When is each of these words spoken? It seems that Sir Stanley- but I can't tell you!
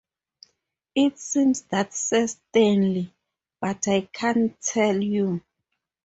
It 0.95 1.19
seems 1.19 1.61
that 1.69 1.93
Sir 1.93 2.25
Stanley- 2.25 3.13
but 3.61 3.87
I 3.87 4.01
can't 4.11 4.59
tell 4.59 4.99
you! 4.99 5.41